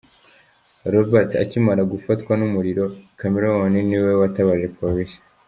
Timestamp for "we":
4.03-4.11